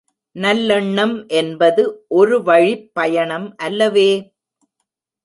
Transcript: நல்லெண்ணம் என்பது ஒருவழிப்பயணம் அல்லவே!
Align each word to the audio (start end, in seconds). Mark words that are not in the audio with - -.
நல்லெண்ணம் 0.35 1.13
என்பது 1.31 1.83
ஒருவழிப்பயணம் 2.11 3.47
அல்லவே! 3.59 4.09